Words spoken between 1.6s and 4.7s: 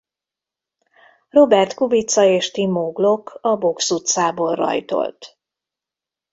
Kubica és Timo Glock a boxutcából